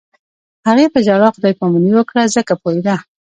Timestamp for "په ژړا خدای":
0.93-1.53